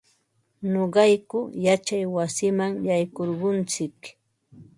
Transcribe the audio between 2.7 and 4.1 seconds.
yaykurquntsik.